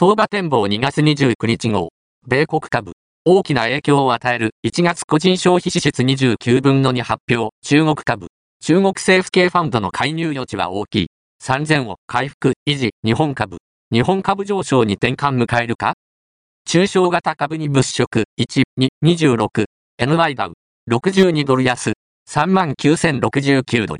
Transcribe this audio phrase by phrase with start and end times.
[0.00, 1.90] 相場展望2月29日号。
[2.26, 2.92] 米国株。
[3.26, 7.54] 大きな影響を与える1月個人消費支出29分の2発表。
[7.62, 8.28] 中国株。
[8.62, 11.06] 中国政府系ファンドの介入余地は大きい。
[11.44, 13.58] 3000を回復、維持、日本株。
[13.92, 15.92] 日本株上昇に転換迎えるか？
[16.64, 19.66] 中小型株に物色、1、2、26、
[20.00, 20.54] NY ダウ、
[20.90, 21.92] 62ドル安、
[22.26, 23.98] 39,069ドル。